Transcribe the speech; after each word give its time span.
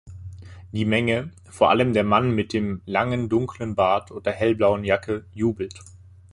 Die 0.71 0.83
Menge, 0.83 1.29
vor 1.47 1.69
allem 1.69 1.93
der 1.93 2.03
Mann 2.03 2.33
mit 2.33 2.53
dem 2.53 2.81
langen 2.87 3.29
dunklen 3.29 3.75
Bart 3.75 4.09
und 4.09 4.25
der 4.25 4.33
hellblauen 4.33 4.83
Jacke, 4.83 5.25
jubelt. 5.31 5.75